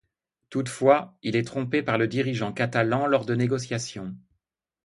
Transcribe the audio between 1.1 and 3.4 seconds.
il est trompé par le dirigeant catalan lors de